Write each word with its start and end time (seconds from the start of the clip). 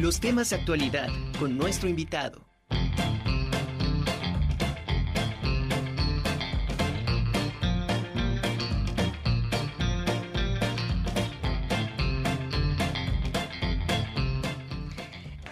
Los 0.00 0.20
temas 0.20 0.50
de 0.50 0.56
actualidad 0.56 1.08
con 1.38 1.56
nuestro 1.56 1.88
invitado. 1.88 2.44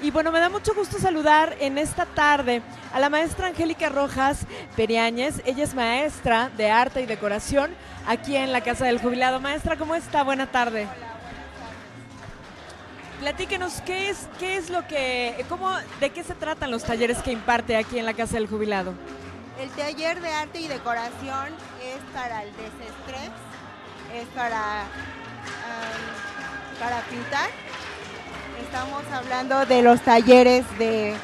Y 0.02 0.10
bueno, 0.10 0.30
me 0.30 0.40
da 0.40 0.50
mucho 0.50 0.74
gusto 0.74 0.98
saludar 0.98 1.56
en 1.60 1.78
esta 1.78 2.04
tarde 2.04 2.60
a 2.92 3.00
la 3.00 3.08
maestra 3.08 3.46
Angélica 3.46 3.88
Rojas 3.88 4.46
Periáñez. 4.76 5.40
Ella 5.46 5.64
es 5.64 5.74
maestra 5.74 6.50
de 6.50 6.70
arte 6.70 7.00
y 7.00 7.06
decoración 7.06 7.70
aquí 8.06 8.36
en 8.36 8.52
la 8.52 8.60
Casa 8.60 8.84
del 8.84 9.00
Jubilado. 9.00 9.40
Maestra, 9.40 9.78
¿cómo 9.78 9.94
está? 9.94 10.22
Buena 10.22 10.46
tarde. 10.52 10.86
Platíquenos, 13.24 13.80
¿qué 13.86 14.10
es, 14.10 14.28
qué 14.38 14.58
es 14.58 14.68
lo 14.68 14.86
que, 14.86 15.46
cómo, 15.48 15.74
de 15.98 16.10
qué 16.10 16.22
se 16.22 16.34
tratan 16.34 16.70
los 16.70 16.84
talleres 16.84 17.22
que 17.22 17.32
imparte 17.32 17.74
aquí 17.74 17.98
en 17.98 18.04
la 18.04 18.12
Casa 18.12 18.34
del 18.34 18.46
Jubilado? 18.46 18.92
El 19.58 19.70
taller 19.70 20.20
de 20.20 20.28
arte 20.30 20.60
y 20.60 20.68
decoración 20.68 21.46
es 21.82 22.02
para 22.12 22.42
el 22.42 22.50
desestrés, 22.50 23.30
es 24.14 24.26
para, 24.36 24.82
para 26.78 27.00
pintar. 27.08 27.48
Estamos 28.62 29.02
hablando 29.10 29.64
de 29.64 29.80
los 29.80 30.02
talleres 30.02 30.66
de 30.78 31.14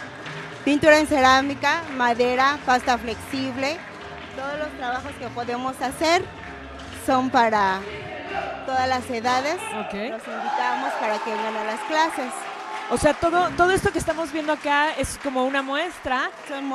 pintura 0.65 1.01
en 1.01 1.07
cerámica, 1.07 1.83
madera, 1.99 2.59
pasta 2.65 2.97
flexible. 2.97 3.77
Todos 4.37 4.59
los 4.59 4.71
trabajos 4.79 5.13
que 5.19 5.29
podemos 5.29 5.79
hacer 5.83 6.25
son 7.05 7.29
para 7.29 7.83
todas 8.67 8.89
las 8.89 9.09
edades. 9.11 9.59
Los 9.73 9.93
invitamos 9.95 10.93
para 11.01 11.19
que 11.19 11.31
vengan 11.31 11.57
a 11.57 11.65
las 11.65 11.81
clases. 11.81 12.33
O 12.91 12.97
sea, 12.97 13.15
todo, 13.15 13.51
todo 13.51 13.71
esto 13.71 13.93
que 13.93 14.01
estamos 14.01 14.33
viendo 14.33 14.53
acá 14.53 14.93
es 14.95 15.17
como 15.23 15.45
una 15.45 15.63
muestra 15.63 16.31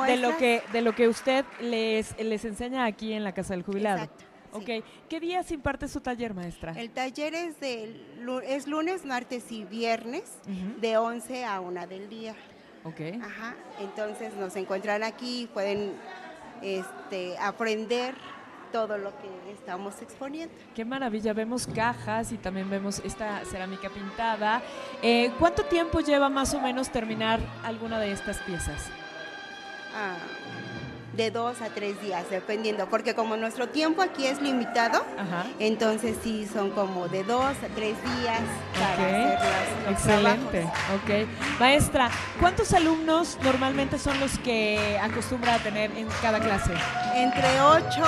de 0.06 0.16
lo 0.16 0.36
que, 0.38 0.62
de 0.72 0.80
lo 0.80 0.94
que 0.94 1.08
usted 1.08 1.44
les, 1.60 2.18
les 2.18 2.44
enseña 2.46 2.86
aquí 2.86 3.12
en 3.12 3.22
la 3.22 3.32
Casa 3.32 3.52
del 3.52 3.62
Jubilado. 3.62 4.04
Exacto, 4.04 4.24
sí. 4.24 4.80
Ok. 4.80 4.84
¿Qué 5.10 5.20
días 5.20 5.50
imparte 5.52 5.88
su 5.88 6.00
taller, 6.00 6.32
maestra? 6.32 6.72
El 6.72 6.90
taller 6.90 7.34
es, 7.34 7.60
de, 7.60 8.02
es 8.46 8.66
lunes, 8.66 9.04
martes 9.04 9.52
y 9.52 9.64
viernes 9.64 10.24
de 10.80 10.96
11 10.96 11.44
a 11.44 11.60
1 11.60 11.86
del 11.86 12.08
día. 12.08 12.34
Ok. 12.84 13.00
Ajá, 13.22 13.54
entonces 13.80 14.32
nos 14.34 14.56
encuentran 14.56 15.02
aquí 15.02 15.50
pueden 15.52 15.92
este, 16.62 17.36
aprender 17.38 18.14
todo 18.76 18.98
lo 18.98 19.10
que 19.22 19.52
estamos 19.54 20.02
exponiendo. 20.02 20.54
Qué 20.74 20.84
maravilla, 20.84 21.32
vemos 21.32 21.66
cajas 21.66 22.30
y 22.30 22.36
también 22.36 22.68
vemos 22.68 23.00
esta 23.06 23.42
cerámica 23.46 23.88
pintada. 23.88 24.60
Eh, 25.00 25.30
¿Cuánto 25.38 25.64
tiempo 25.64 26.00
lleva 26.00 26.28
más 26.28 26.52
o 26.52 26.60
menos 26.60 26.90
terminar 26.90 27.40
alguna 27.64 27.98
de 27.98 28.12
estas 28.12 28.36
piezas? 28.40 28.90
Ah, 29.96 30.16
de 31.16 31.30
dos 31.30 31.62
a 31.62 31.70
tres 31.70 31.98
días, 32.02 32.28
dependiendo, 32.28 32.86
porque 32.90 33.14
como 33.14 33.38
nuestro 33.38 33.66
tiempo 33.70 34.02
aquí 34.02 34.26
es 34.26 34.42
limitado, 34.42 34.98
Ajá. 35.16 35.46
entonces 35.58 36.18
sí 36.22 36.46
son 36.46 36.68
como 36.72 37.08
de 37.08 37.24
dos 37.24 37.42
a 37.64 37.68
tres 37.74 37.96
días 38.18 38.42
para 38.78 38.92
Ok, 38.92 39.00
hacer 39.00 39.86
los, 39.86 39.92
Excelente, 39.92 40.60
trabajos. 40.60 40.80
ok. 41.02 41.58
Maestra, 41.60 42.10
¿cuántos 42.38 42.74
alumnos 42.74 43.38
normalmente 43.42 43.98
son 43.98 44.20
los 44.20 44.38
que 44.40 44.98
acostumbra 45.02 45.54
a 45.54 45.58
tener 45.60 45.90
en 45.96 46.06
cada 46.20 46.40
clase? 46.40 46.74
Entre 47.14 47.58
8 47.62 48.02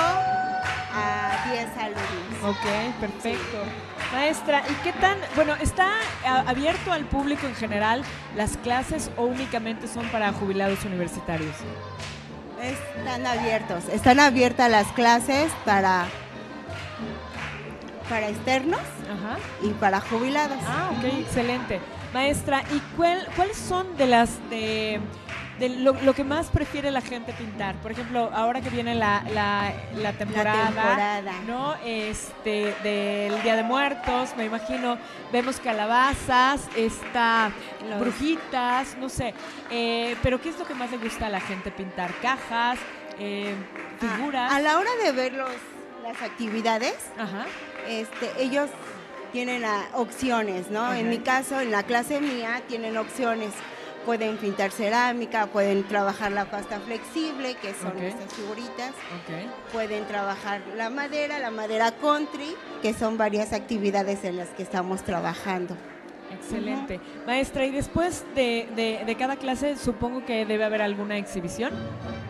a 0.99 1.51
10 1.51 1.77
alumnos. 1.77 2.57
Ok, 2.57 3.01
perfecto. 3.01 3.59
Maestra, 4.13 4.63
¿y 4.69 4.75
qué 4.85 4.93
tan, 4.93 5.19
bueno, 5.37 5.55
está 5.61 5.93
abierto 6.47 6.93
al 6.93 7.05
público 7.05 7.47
en 7.47 7.55
general 7.55 8.03
las 8.37 8.57
clases 8.57 9.11
o 9.17 9.25
únicamente 9.25 9.87
son 9.87 10.09
para 10.09 10.33
jubilados 10.33 10.85
universitarios? 10.85 11.55
Están 12.63 13.27
abiertos, 13.27 13.85
están 13.89 14.19
abiertas 14.19 14.71
las 14.71 14.87
clases 14.89 15.53
para, 15.65 16.07
para 18.09 18.29
externos 18.29 18.81
Ajá. 19.05 19.39
y 19.63 19.71
para 19.75 20.01
jubilados. 20.01 20.59
Ah, 20.67 20.91
ok, 20.97 21.05
excelente. 21.21 21.81
Maestra, 22.15 22.63
¿y 22.75 22.81
cuál, 22.97 23.27
cuáles 23.37 23.57
son 23.57 23.97
de 23.99 24.07
las 24.07 24.31
de, 24.49 24.99
de 25.59 25.69
lo, 25.69 25.93
lo 25.93 26.15
que 26.15 26.25
más 26.25 26.47
prefiere 26.49 26.91
la 26.91 27.03
gente 27.03 27.35
pintar? 27.35 27.75
Por 27.77 27.93
ejemplo, 27.93 28.31
ahora 28.35 28.63
que 28.63 28.71
viene 28.71 28.95
la, 28.95 29.23
la, 29.35 29.73
la 29.95 30.13
temporada, 30.15 30.67
temporada. 30.69 31.33
¿no? 31.47 31.75
Este, 31.85 32.75
del 32.83 33.43
Día 33.43 33.57
de 33.57 33.63
Muertos, 33.63 34.31
me 34.39 34.47
imagino, 34.47 34.97
vemos 35.33 35.61
calabazas, 35.61 36.63
está 36.77 37.51
Los- 37.89 38.01
brujitas, 38.01 38.97
no 38.99 39.11
sé. 39.11 39.35
Eh, 39.71 40.17
pero 40.23 40.41
¿qué 40.41 40.49
es 40.49 40.59
lo 40.59 40.67
que 40.67 40.75
más 40.75 40.91
le 40.91 40.97
gusta 40.97 41.27
a 41.27 41.29
la 41.31 41.41
gente 41.41 41.71
pintar? 41.71 42.11
¿Cajas? 42.23 42.79
Eh, 43.19 43.55
¿Figuras? 44.01 44.51
A, 44.51 44.57
a 44.57 44.61
la 44.61 44.79
hora 44.79 44.91
de 45.05 45.13
ver 45.13 45.33
los, 45.35 45.51
las 46.09 46.23
actividades, 46.23 46.95
Ajá. 47.19 47.45
este, 47.87 48.31
ellos 48.43 48.71
tienen 49.33 49.65
ah, 49.65 49.85
opciones, 49.95 50.71
¿no? 50.71 50.81
Ajá. 50.87 50.99
En 50.99 51.11
mi 51.11 51.19
caso, 51.19 51.61
en 51.61 51.71
la 51.71 51.83
clase 51.83 52.21
mía, 52.21 52.63
tienen 52.67 52.97
opciones. 52.97 53.51
Pueden 54.07 54.39
pintar 54.39 54.71
cerámica, 54.71 55.49
pueden 55.49 55.85
trabajar 55.87 56.33
la 56.33 56.47
pasta 56.51 56.81
flexible, 56.81 57.57
que 57.57 57.75
son 57.75 57.91
Ok. 57.91 58.01
estas 58.05 58.33
figuritas. 58.33 58.93
Pueden 59.71 60.07
trabajar 60.07 60.63
la 60.77 60.89
madera, 60.89 61.39
la 61.39 61.51
madera 61.51 61.93
country, 61.93 62.55
que 62.81 62.95
son 62.95 63.19
varias 63.19 63.53
actividades 63.53 64.25
en 64.25 64.39
las 64.39 64.49
que 64.51 64.63
estamos 64.63 65.03
trabajando. 65.03 65.77
Excelente. 66.33 67.01
Maestra, 67.27 67.67
y 67.67 67.71
después 67.71 68.25
de, 68.35 68.67
de- 68.75 69.03
de 69.05 69.15
cada 69.17 69.37
clase 69.37 69.77
supongo 69.77 70.25
que 70.25 70.47
debe 70.47 70.65
haber 70.65 70.81
alguna 70.81 71.19
exhibición 71.19 71.73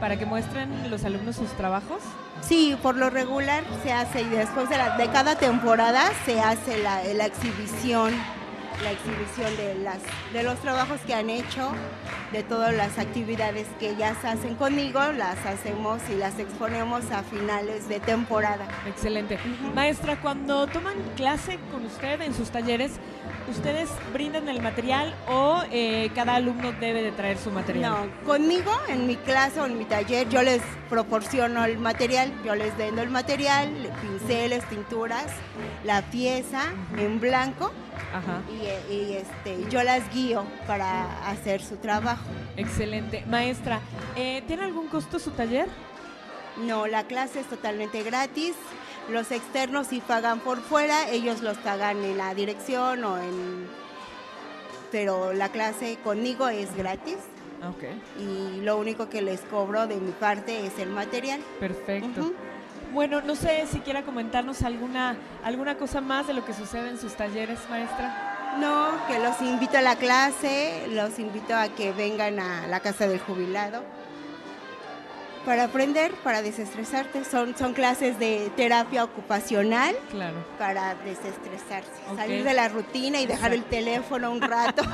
para 0.01 0.19
que 0.19 0.27
muestren 0.27 0.91
los 0.91 1.05
alumnos 1.05 1.37
sus 1.37 1.51
trabajos. 1.53 2.01
Sí, 2.43 2.77
por 2.83 2.97
lo 2.97 3.11
regular 3.11 3.65
se 3.83 3.93
hace 3.93 4.23
y 4.23 4.29
después 4.29 4.69
de, 4.71 4.79
la- 4.79 4.97
de 4.97 5.09
cada 5.11 5.37
temporada 5.37 6.11
se 6.25 6.41
hace 6.41 6.79
la, 6.83 7.03
exhibición, 7.27 8.13
la 8.83 8.93
exhibición 8.93 9.55
de 10.33 10.43
los 10.43 10.59
trabajos 10.61 11.01
que 11.07 11.15
han 11.15 11.29
hecho, 11.31 11.71
de 12.33 12.43
todas 12.43 12.75
las 12.75 12.99
actividades 12.99 13.67
que 13.81 13.91
ellas 13.91 14.17
hacen 14.25 14.55
conmigo, 14.55 15.01
las 15.13 15.45
hacemos 15.47 16.01
y 16.11 16.17
las 16.17 16.39
exponemos 16.39 17.11
a 17.11 17.23
finales 17.23 17.89
de 17.89 18.01
temporada. 18.01 18.67
Excelente. 18.87 19.39
Maestra, 19.75 20.21
cuando 20.21 20.67
toman 20.67 20.95
clase 21.17 21.59
con 21.73 21.87
usted 21.87 22.21
en 22.21 22.35
sus 22.35 22.51
talleres, 22.51 22.93
¿ustedes 23.49 23.89
brindan 24.13 24.49
el 24.49 24.61
material 24.61 25.15
o 25.29 25.63
eh, 25.71 26.11
cada 26.15 26.35
alumno 26.35 26.73
debe 26.73 27.03
de 27.03 27.13
traer 27.13 27.39
su 27.39 27.51
material? 27.51 27.91
No, 27.91 28.27
conmigo 28.27 28.73
en 28.89 29.07
mi 29.07 29.17
clase 29.17 29.61
o 29.61 29.67
en 29.67 29.79
mi 29.79 29.85
taller 29.85 30.29
yo 30.29 30.43
les 30.43 30.63
proporciono 30.89 31.65
el 31.65 31.79
material, 31.79 32.33
yo 32.45 32.55
les 32.55 32.77
vendo 32.77 33.03
el 33.03 33.11
material, 33.11 33.71
pinceles, 34.03 34.65
pinturas, 34.65 35.27
la 35.85 36.03
pieza 36.03 36.63
en 36.97 37.21
blanco 37.21 37.73
Ajá. 38.13 38.41
y, 38.51 38.93
y, 38.93 39.17
este, 39.17 39.71
yo 39.71 39.83
las 39.83 40.09
guío 40.13 40.45
para 40.67 41.29
hacer 41.29 41.63
su 41.63 41.77
trabajo. 41.77 42.18
Excelente. 42.57 43.25
Maestra, 43.27 43.81
eh, 44.17 44.43
¿tiene 44.47 44.65
algún 44.65 44.89
costo 44.89 45.19
su 45.19 45.31
taller? 45.31 45.67
No, 46.57 46.87
la 46.87 47.05
clase 47.05 47.41
es 47.41 47.47
totalmente 47.47 48.03
gratis. 48.03 48.55
Los 49.09 49.31
externos 49.31 49.87
sí 49.87 50.03
pagan 50.07 50.41
por 50.41 50.61
fuera, 50.61 51.09
ellos 51.09 51.41
los 51.41 51.57
pagan 51.59 52.03
en 52.05 52.19
la 52.19 52.35
dirección 52.35 53.05
o 53.05 53.19
en... 53.19 53.69
Pero 54.91 55.33
la 55.33 55.51
clase 55.51 55.99
conmigo 56.03 56.49
es 56.49 56.75
gratis 56.77 57.17
Ah, 57.61 57.71
Ok, 57.71 57.85
y 58.21 58.61
lo 58.61 58.77
único 58.79 59.09
que 59.09 59.21
les 59.21 59.41
cobro 59.41 59.87
de 59.89 59.97
mi 59.97 60.13
parte 60.13 60.65
es 60.67 60.79
el 60.79 60.91
material. 60.91 61.41
perfecto. 61.59 62.33
Bueno, 62.93 63.21
no 63.21 63.35
sé 63.35 63.67
si 63.71 63.81
quiera 63.81 64.03
comentarnos 64.05 64.63
alguna, 64.63 65.17
alguna 65.45 65.77
cosa 65.77 66.01
más 66.01 66.27
de 66.29 66.35
lo 66.35 66.45
que 66.45 66.55
sucede 66.55 66.89
en 66.89 66.99
sus 66.99 67.15
talleres, 67.15 67.59
maestra. 67.69 68.28
No, 68.57 69.07
que 69.07 69.19
los 69.19 69.41
invito 69.41 69.79
a 69.79 69.83
la 69.83 69.97
clase, 69.97 70.87
los 70.91 71.19
invito 71.19 71.55
a 71.55 71.69
que 71.69 71.93
vengan 71.93 72.41
a 72.41 72.67
la 72.67 72.81
casa 72.81 73.07
del 73.07 73.21
jubilado 73.21 73.85
para 75.45 75.65
aprender, 75.65 76.13
para 76.25 76.43
desestresarte. 76.43 77.25
Son, 77.25 77.57
son 77.57 77.73
clases 77.73 78.19
de 78.19 78.51
terapia 78.57 79.05
ocupacional 79.05 79.95
Claro. 80.11 80.45
para 80.59 80.95
desestresarse, 80.97 81.91
salir 82.17 82.43
de 82.45 82.53
la 82.55 82.69
rutina 82.69 83.21
y 83.21 83.27
dejar 83.27 83.53
el 83.53 83.65
teléfono 83.65 84.31
un 84.31 84.41
rato. 84.43 84.83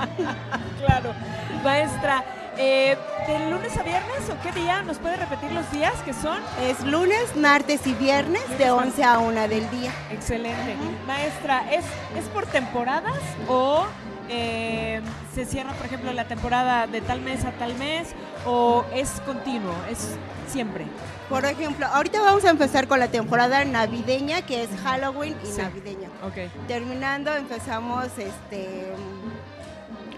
Claro. 0.85 1.15
Maestra, 1.63 2.23
eh, 2.59 2.97
¿de 3.27 3.51
lunes 3.51 3.77
a 3.77 3.83
viernes 3.83 4.31
o 4.31 4.43
qué 4.43 4.53
día? 4.61 4.83
¿Nos 4.83 4.99
puede 4.99 5.17
repetir 5.17 5.53
los 5.53 5.71
días 5.73 5.93
que 6.05 6.13
son? 6.13 6.39
es 6.63 6.81
lunes, 6.85 7.35
martes 7.37 7.87
y 7.87 7.93
viernes 7.95 8.43
de 8.59 8.71
11 8.71 9.05
a 9.05 9.19
1 9.19 9.49
del 9.49 9.69
día. 9.71 9.91
Excelente. 10.11 10.77
Maestra, 11.07 11.73
¿es, 11.73 11.85
¿es 12.17 12.25
por 12.33 12.47
temporadas 12.47 13.19
o 13.49 13.85
eh, 14.29 15.01
se 15.35 15.45
cierra, 15.45 15.73
por 15.73 15.87
ejemplo, 15.87 16.13
la 16.13 16.27
temporada 16.27 16.87
de 16.87 17.01
tal 17.01 17.21
mes 17.21 17.45
a 17.45 17.53
tal 17.53 17.75
mes 17.77 18.09
o 18.47 18.85
es 18.95 19.21
continuo, 19.27 19.75
es 19.91 20.17
siempre? 20.47 20.87
Por 21.29 21.45
ejemplo, 21.47 21.87
ahorita 21.87 22.21
vamos 22.21 22.45
a 22.45 22.51
empezar 22.51 22.87
con 22.87 23.01
la 23.01 23.09
temporada 23.09 23.65
navideña, 23.65 24.43
que 24.43 24.63
es 24.65 24.71
Halloween 24.83 25.37
y 25.43 25.47
Sí. 25.47 25.61
navideña. 25.63 26.09
Ok. 26.23 26.51
Terminando, 26.69 27.35
empezamos 27.35 28.07
este 28.19 28.93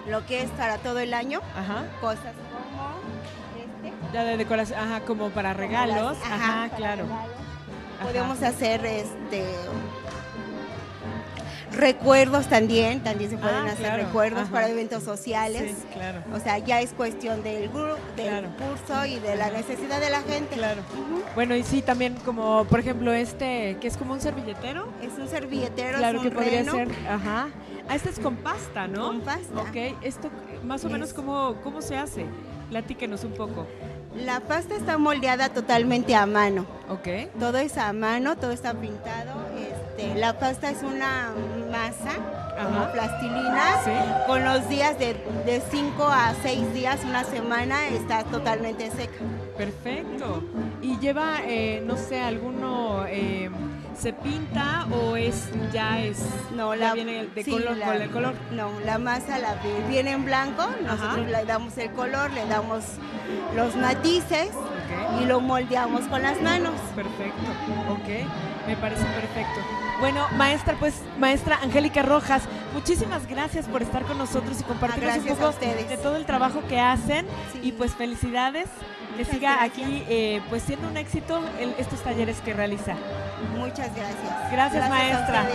lo 0.08 0.25
que 0.26 0.43
es 0.43 0.50
para 0.50 0.79
todo 0.79 0.99
el 0.99 1.14
año, 1.14 1.41
Ajá. 1.56 1.85
cosas 2.00 2.35
como 2.53 2.91
este. 3.58 3.93
Ya 4.12 4.25
de 4.25 4.37
decoración, 4.37 4.79
ajá, 4.79 5.00
como 5.00 5.31
para 5.31 5.53
regalos. 5.55 6.17
Ajá, 6.25 6.35
Ajá, 6.35 6.67
para 6.69 6.76
claro. 6.76 7.03
regalos. 7.05 7.37
Podemos 8.03 8.43
hacer 8.43 8.85
este 8.85 9.44
recuerdos 11.76 12.46
también, 12.49 13.00
también 13.02 13.31
se 13.31 13.37
pueden 13.38 13.56
Ah, 13.56 13.64
hacer 13.67 13.76
claro, 13.87 14.02
recuerdos 14.05 14.43
ajá. 14.43 14.50
para 14.52 14.69
eventos 14.69 15.02
sociales. 15.02 15.75
Sí, 15.78 15.87
claro. 15.93 16.23
O 16.34 16.40
sea, 16.40 16.58
ya 16.58 16.81
es 16.81 16.93
cuestión 16.93 17.43
del, 17.43 17.70
gru- 17.73 17.96
del 18.17 18.28
Claro. 18.28 18.49
curso 18.56 19.05
y 19.06 19.19
de 19.20 19.37
la 19.37 19.50
necesidad 19.50 20.00
de 20.00 20.11
la 20.11 20.23
gente. 20.23 20.56
Claro. 20.56 20.82
Bueno, 21.34 21.55
y 21.55 21.62
sí, 21.62 21.82
también 21.82 22.14
como, 22.25 22.64
por 22.64 22.81
ejemplo, 22.81 23.12
este, 23.12 23.76
que 23.81 23.88
es 23.88 23.96
como 23.96 24.12
un 24.14 24.20
servilletero. 24.20 24.88
Es 25.02 25.19
un 25.19 25.28
servilletero, 25.28 25.99
claro 25.99 26.19
es 26.19 26.23
que 26.23 26.28
un 26.28 26.34
podría 26.34 26.58
reno 26.61 26.73
ser. 26.73 26.88
Ajá. 27.08 27.49
Ah, 27.88 27.94
este 27.94 28.11
es 28.11 28.19
con 28.19 28.37
pasta, 28.37 28.88
¿no? 28.88 29.06
con 29.08 29.20
pasta. 29.20 29.61
Ok, 29.61 29.96
esto 30.02 30.28
más 30.64 30.84
o 30.84 30.88
menos 30.90 31.12
cómo, 31.14 31.56
cómo 31.62 31.81
se 31.82 31.96
hace. 31.96 32.26
Platíquenos 32.70 33.23
un 33.23 33.32
poco. 33.32 33.67
La 34.17 34.40
pasta 34.40 34.75
está 34.75 34.99
moldeada 34.99 35.50
totalmente 35.50 36.17
a 36.17 36.26
mano. 36.26 36.67
Ok. 36.88 37.31
Todo 37.38 37.58
es 37.58 37.76
a 37.78 37.93
mano, 37.93 38.34
todo 38.37 38.50
está 38.50 38.73
pintado. 38.75 39.32
Este, 39.98 40.14
la 40.19 40.38
pasta 40.38 40.70
es 40.70 40.82
una 40.82 41.32
masa 41.70 42.14
como 42.62 42.81
Ajá. 42.81 42.93
plastilina. 42.93 43.62
Sí. 43.84 43.90
Con 44.26 44.44
los 44.44 44.69
días 44.69 44.98
de 44.98 45.62
5 45.70 46.04
a 46.06 46.34
6 46.43 46.75
días, 46.75 47.00
una 47.04 47.25
semana, 47.25 47.88
está 47.88 48.25
totalmente 48.25 48.90
seca. 48.90 49.12
Perfecto. 49.56 50.43
¿Y 50.82 50.98
lleva, 50.98 51.38
eh, 51.44 51.82
no 51.87 51.96
sé, 51.96 52.20
alguno 52.20 53.04
eh, 53.08 53.50
se 53.98 54.12
pinta 54.12 54.87
o 54.93 55.16
es 55.16 55.48
ya 55.72 56.00
es 56.00 56.19
No, 56.54 56.75
ya 56.75 56.88
la 56.88 56.94
viene 56.94 57.26
de 57.34 57.42
sí, 57.44 57.50
color 57.50 57.76
la- 57.76 57.94
el 57.96 58.10
color? 58.10 58.34
No, 58.52 58.70
la 58.84 58.99
masa 58.99 59.38
la 59.38 59.54
vi- 59.54 59.88
viene 59.88 60.12
en 60.12 60.25
blanco, 60.26 60.66
nosotros 60.82 61.26
le 61.26 61.44
damos 61.46 61.76
el 61.78 61.90
color, 61.92 62.31
le 62.32 62.46
damos 62.46 62.84
los 63.54 63.75
matices 63.76 64.50
Y 65.21 65.25
lo 65.27 65.41
moldeamos 65.41 66.03
con 66.09 66.23
las 66.23 66.41
manos. 66.43 66.73
Perfecto, 66.94 67.43
ok, 67.91 68.67
me 68.69 68.77
parece 68.77 69.05
perfecto. 69.05 69.61
Bueno, 70.00 70.27
maestra, 70.37 70.75
pues, 70.79 71.00
maestra 71.19 71.59
Angélica 71.62 72.03
Rojas, 72.03 72.43
muchísimas 72.75 73.27
gracias 73.27 73.67
por 73.67 73.83
estar 73.83 74.03
con 74.05 74.19
nosotros 74.19 74.61
y 74.61 74.65
compartirnos 74.65 75.17
un 75.19 75.25
gracias 75.25 75.38
poco 75.38 75.59
de 75.88 75.97
todo 75.97 76.17
el 76.17 76.27
trabajo 76.27 76.62
que 76.69 76.79
hacen 76.81 77.27
Sí. 77.53 77.61
y 77.62 77.73
pues 77.73 77.94
felicidades, 77.94 78.67
que 79.17 79.23
Muchas 79.25 79.35
siga 79.35 79.56
gracias. 79.56 79.73
aquí 79.73 79.83
pues, 80.05 80.11
eh, 80.11 80.43
pues 80.50 80.62
siendo 80.62 80.88
un 80.88 80.97
éxito 80.99 81.41
el- 81.59 81.75
estos 81.79 82.03
talleres 82.03 82.41
que 82.43 82.53
realiza. 82.53 82.94
Muchas 83.56 83.94
gracias. 83.94 84.53
Gracias, 84.53 84.85
a 84.85 84.88
maestra. 84.91 85.47